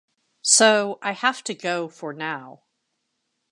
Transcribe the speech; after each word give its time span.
So, 0.41 0.97
I 1.03 1.11
have 1.11 1.43
to 1.43 1.53
go 1.53 1.87
for 1.87 2.11
now. 2.11 2.63